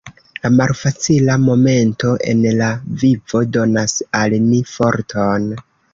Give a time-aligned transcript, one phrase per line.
[0.43, 2.69] La malfacila momento en la
[3.03, 5.51] vivo donas al ni forton.